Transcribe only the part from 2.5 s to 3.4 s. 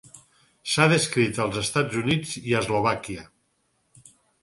i a Eslovàquia.